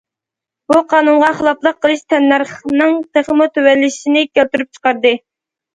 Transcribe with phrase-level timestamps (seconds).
[0.71, 5.19] بۇ قانۇنغا خىلاپلىق قىلىش تەننەرخنىڭ تېخىمۇ تۆۋەنلىشىنى كەلتۈرۈپ چىقاردى.